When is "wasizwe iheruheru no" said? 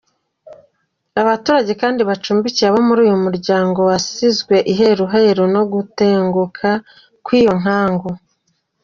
3.89-5.63